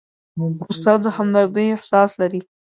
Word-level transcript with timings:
استاد 0.71 0.99
د 1.03 1.07
همدردۍ 1.17 1.65
احساس 1.75 2.11
لري. 2.21 2.41